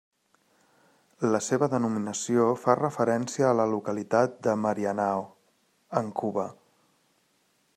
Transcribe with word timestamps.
La 1.33 1.41
seva 1.47 1.67
denominació 1.73 2.47
fa 2.61 2.75
referència 2.79 3.49
a 3.51 3.57
la 3.59 3.67
localitat 3.75 4.41
de 4.49 4.57
Marianao, 4.63 5.23
en 6.03 6.11
Cuba. 6.23 6.47